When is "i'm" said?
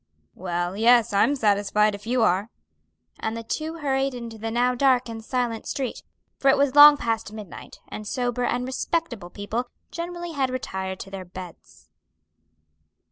1.13-1.35